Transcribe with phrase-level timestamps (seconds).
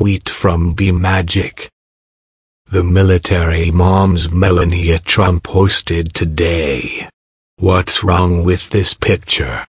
[0.00, 1.68] tweet from be Magic.
[2.70, 7.06] The military mom's Melania Trump posted today.
[7.58, 9.66] What's wrong with this picture?